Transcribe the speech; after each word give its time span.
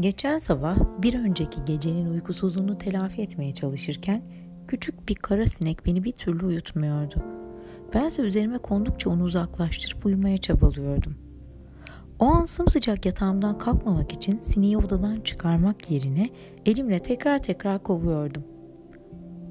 Geçen 0.00 0.38
sabah 0.38 0.76
bir 1.02 1.14
önceki 1.14 1.64
gecenin 1.64 2.10
uykusuzluğunu 2.10 2.78
telafi 2.78 3.22
etmeye 3.22 3.54
çalışırken 3.54 4.22
küçük 4.68 5.08
bir 5.08 5.14
kara 5.14 5.46
sinek 5.46 5.86
beni 5.86 6.04
bir 6.04 6.12
türlü 6.12 6.46
uyutmuyordu. 6.46 7.14
Bense 7.94 8.22
üzerime 8.22 8.58
kondukça 8.58 9.10
onu 9.10 9.22
uzaklaştırıp 9.22 10.06
uyumaya 10.06 10.36
çabalıyordum. 10.36 11.16
O 12.18 12.24
an 12.24 12.44
sımsıcak 12.44 13.06
yatağımdan 13.06 13.58
kalkmamak 13.58 14.12
için 14.12 14.38
sineği 14.38 14.78
odadan 14.78 15.20
çıkarmak 15.20 15.90
yerine 15.90 16.26
elimle 16.66 16.98
tekrar 16.98 17.42
tekrar 17.42 17.82
kovuyordum. 17.82 18.44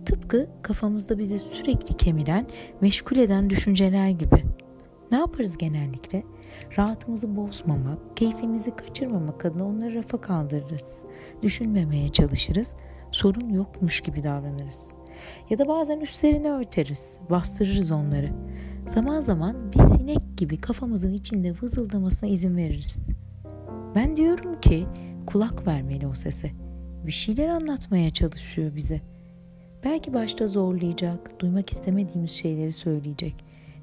Tıpkı 0.05 0.49
kafamızda 0.61 1.19
bizi 1.19 1.39
sürekli 1.39 1.97
kemiren, 1.97 2.47
meşgul 2.81 3.17
eden 3.17 3.49
düşünceler 3.49 4.09
gibi. 4.09 4.45
Ne 5.11 5.17
yaparız 5.17 5.57
genellikle? 5.57 6.23
Rahatımızı 6.77 7.35
bozmamak, 7.35 8.17
keyfimizi 8.17 8.75
kaçırmamak 8.75 9.45
adına 9.45 9.65
onları 9.65 9.95
rafa 9.95 10.21
kaldırırız. 10.21 11.01
Düşünmemeye 11.41 12.09
çalışırız, 12.09 12.75
sorun 13.11 13.49
yokmuş 13.49 14.01
gibi 14.01 14.23
davranırız. 14.23 14.93
Ya 15.49 15.59
da 15.59 15.67
bazen 15.67 15.99
üstlerini 15.99 16.51
örteriz, 16.51 17.17
bastırırız 17.29 17.91
onları. 17.91 18.33
Zaman 18.87 19.21
zaman 19.21 19.73
bir 19.73 19.79
sinek 19.79 20.37
gibi 20.37 20.57
kafamızın 20.57 21.13
içinde 21.13 21.53
vızıldamasına 21.61 22.29
izin 22.29 22.57
veririz. 22.57 23.07
Ben 23.95 24.15
diyorum 24.15 24.59
ki 24.61 24.87
kulak 25.25 25.67
vermeli 25.67 26.07
o 26.07 26.13
sese. 26.13 26.51
Bir 27.05 27.11
şeyler 27.11 27.47
anlatmaya 27.47 28.09
çalışıyor 28.09 28.75
bize. 28.75 29.01
Belki 29.83 30.13
başta 30.13 30.47
zorlayacak, 30.47 31.39
duymak 31.39 31.69
istemediğimiz 31.69 32.31
şeyleri 32.31 32.73
söyleyecek. 32.73 33.35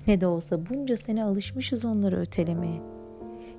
Ne 0.06 0.20
de 0.20 0.26
olsa 0.26 0.58
bunca 0.66 0.96
sene 0.96 1.24
alışmışız 1.24 1.84
onları 1.84 2.20
ötelemeye. 2.20 2.80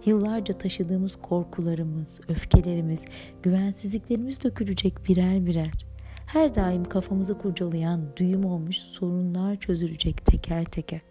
Yıllarca 0.06 0.54
taşıdığımız 0.54 1.16
korkularımız, 1.16 2.22
öfkelerimiz, 2.30 3.06
güvensizliklerimiz 3.44 4.44
dökülecek 4.44 4.94
birer 5.10 5.46
birer. 5.46 5.86
Her 6.26 6.56
daim 6.56 6.84
kafamızı 6.84 7.38
kurcalayan, 7.38 8.02
düğüm 8.18 8.46
olmuş 8.46 8.78
sorunlar 8.78 9.56
çözülecek 9.56 10.26
teker 10.26 10.66
teker. 10.66 11.02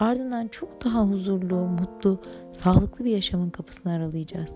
Ardından 0.00 0.48
çok 0.48 0.84
daha 0.84 1.04
huzurlu, 1.04 1.56
mutlu, 1.56 2.20
sağlıklı 2.52 3.04
bir 3.04 3.10
yaşamın 3.10 3.50
kapısını 3.50 3.92
aralayacağız. 3.92 4.54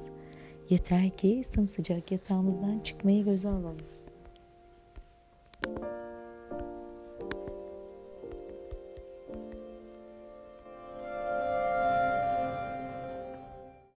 Yeter 0.70 1.10
ki 1.10 1.42
sımsıcak 1.54 2.12
yatağımızdan 2.12 2.78
çıkmayı 2.78 3.24
göze 3.24 3.48
alalım. 3.48 3.86